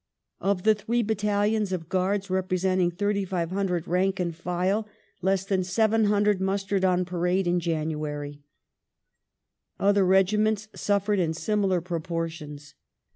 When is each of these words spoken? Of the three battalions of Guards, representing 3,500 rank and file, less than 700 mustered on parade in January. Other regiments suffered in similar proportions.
Of 0.39 0.63
the 0.63 0.73
three 0.73 1.03
battalions 1.03 1.71
of 1.71 1.87
Guards, 1.87 2.31
representing 2.31 2.89
3,500 2.89 3.87
rank 3.87 4.19
and 4.19 4.35
file, 4.35 4.87
less 5.21 5.45
than 5.45 5.63
700 5.63 6.41
mustered 6.41 6.83
on 6.83 7.05
parade 7.05 7.45
in 7.45 7.59
January. 7.59 8.41
Other 9.79 10.03
regiments 10.03 10.69
suffered 10.73 11.19
in 11.19 11.35
similar 11.35 11.81
proportions. 11.81 12.73